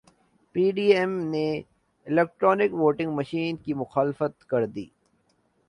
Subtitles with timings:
[0.55, 1.45] پی D M نے
[2.07, 4.85] electronic voting machine کی مخالفت کردی